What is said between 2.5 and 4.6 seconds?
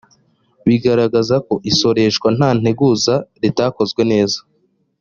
nteguza ritakozwe neza